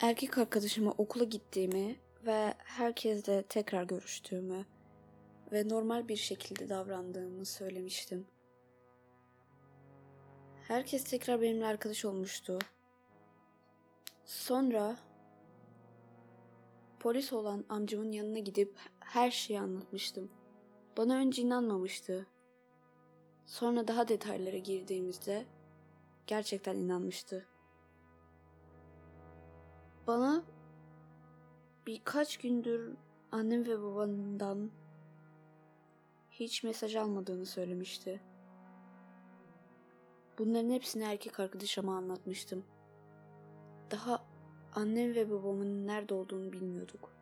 Erkek 0.00 0.38
arkadaşıma 0.38 0.90
okula 0.90 1.24
gittiğimi 1.24 1.96
ve 2.26 2.54
herkesle 2.58 3.42
tekrar 3.42 3.82
görüştüğümü 3.84 4.66
ve 5.52 5.68
normal 5.68 6.08
bir 6.08 6.16
şekilde 6.16 6.68
davrandığımı 6.68 7.44
söylemiştim. 7.44 8.26
Herkes 10.68 11.04
tekrar 11.04 11.40
benimle 11.40 11.66
arkadaş 11.66 12.04
olmuştu. 12.04 12.58
Sonra 14.24 14.96
polis 17.00 17.32
olan 17.32 17.64
amcamın 17.68 18.12
yanına 18.12 18.38
gidip 18.38 18.78
her 19.00 19.30
şeyi 19.30 19.60
anlatmıştım. 19.60 20.30
Bana 20.96 21.16
önce 21.16 21.42
inanmamıştı. 21.42 22.26
Sonra 23.46 23.88
daha 23.88 24.08
detaylara 24.08 24.58
girdiğimizde 24.58 25.44
gerçekten 26.26 26.76
inanmıştı. 26.76 27.49
Bana 30.06 30.42
birkaç 31.86 32.36
gündür 32.36 32.96
annem 33.32 33.66
ve 33.66 33.82
babamdan 33.82 34.70
hiç 36.30 36.64
mesaj 36.64 36.96
almadığını 36.96 37.46
söylemişti. 37.46 38.20
Bunların 40.38 40.70
hepsini 40.70 41.04
erkek 41.04 41.40
arkadaşıma 41.40 41.96
anlatmıştım. 41.96 42.64
Daha 43.90 44.24
annem 44.74 45.14
ve 45.14 45.30
babamın 45.30 45.86
nerede 45.86 46.14
olduğunu 46.14 46.52
bilmiyorduk. 46.52 47.12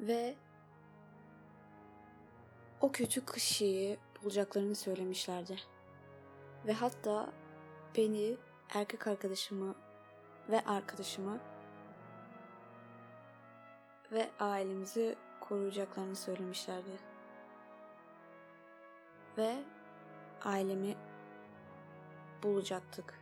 Ve 0.00 0.36
o 2.80 2.92
kötü 2.92 3.26
kişiyi 3.26 3.98
bulacaklarını 4.22 4.74
söylemişlerdi. 4.74 5.56
Ve 6.66 6.72
hatta 6.72 7.32
beni, 7.96 8.36
erkek 8.74 9.06
arkadaşımı 9.06 9.74
ve 10.50 10.64
arkadaşımı 10.64 11.38
ve 14.12 14.30
ailemizi 14.40 15.16
koruyacaklarını 15.40 16.16
söylemişlerdi. 16.16 16.98
Ve 19.38 19.56
ailemi 20.44 20.96
bulacaktık. 22.42 23.18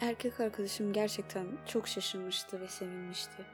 Erkek 0.00 0.40
arkadaşım 0.40 0.92
gerçekten 0.92 1.46
çok 1.66 1.88
şaşırmıştı 1.88 2.60
ve 2.60 2.68
sevinmişti. 2.68 3.46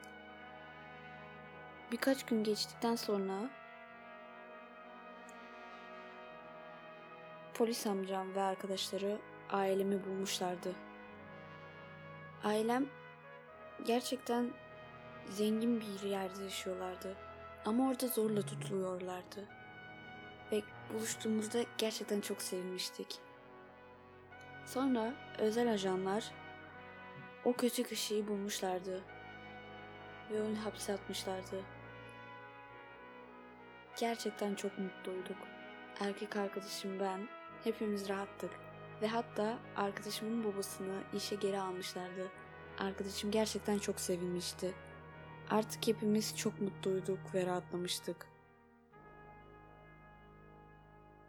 Birkaç 1.91 2.25
gün 2.25 2.43
geçtikten 2.43 2.95
sonra 2.95 3.49
polis 7.61 7.87
amcam 7.87 8.35
ve 8.35 8.41
arkadaşları 8.41 9.19
ailemi 9.49 10.05
bulmuşlardı. 10.05 10.75
Ailem 12.43 12.85
gerçekten 13.85 14.51
zengin 15.29 15.81
bir 15.81 16.09
yerde 16.09 16.43
yaşıyorlardı. 16.43 17.15
Ama 17.65 17.89
orada 17.89 18.07
zorla 18.07 18.41
tutuluyorlardı. 18.41 19.45
Ve 20.51 20.61
buluştuğumuzda 20.93 21.59
gerçekten 21.77 22.21
çok 22.21 22.41
sevinmiştik. 22.41 23.19
Sonra 24.65 25.13
özel 25.37 25.73
ajanlar 25.73 26.31
o 27.45 27.53
kötü 27.53 27.83
kişiyi 27.83 28.27
bulmuşlardı. 28.27 29.01
Ve 30.31 30.41
onu 30.41 30.65
hapse 30.65 30.93
atmışlardı. 30.93 31.63
Gerçekten 33.99 34.55
çok 34.55 34.77
mutluyduk. 34.79 35.37
Erkek 35.99 36.35
arkadaşım 36.35 36.99
ben 36.99 37.40
hepimiz 37.63 38.09
rahattık. 38.09 38.51
Ve 39.01 39.07
hatta 39.07 39.59
arkadaşımın 39.75 40.43
babasını 40.43 41.03
işe 41.13 41.35
geri 41.35 41.59
almışlardı. 41.59 42.31
Arkadaşım 42.77 43.31
gerçekten 43.31 43.77
çok 43.79 43.99
sevinmişti. 43.99 44.73
Artık 45.49 45.87
hepimiz 45.87 46.37
çok 46.37 46.61
mutluyduk 46.61 47.19
ve 47.33 47.45
rahatlamıştık. 47.45 48.27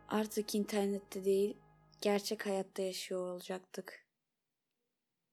Artık 0.08 0.54
internette 0.54 1.24
değil, 1.24 1.56
gerçek 2.00 2.46
hayatta 2.46 2.82
yaşıyor 2.82 3.20
olacaktık. 3.20 4.01